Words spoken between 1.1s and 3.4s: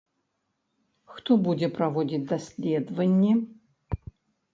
Хто будзе праводзіць даследаванні?